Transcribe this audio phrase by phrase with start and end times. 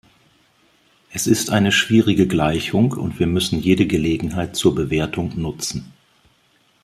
[1.11, 5.93] Es ist eine schwierige Gleichung, und wir müssen jede Gelegenheit zur Bewertung nutzen.